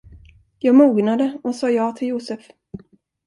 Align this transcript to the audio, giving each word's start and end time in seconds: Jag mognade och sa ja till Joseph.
Jag 0.59 0.75
mognade 0.75 1.39
och 1.43 1.55
sa 1.55 1.69
ja 1.69 1.91
till 1.91 2.07
Joseph. 2.07 2.49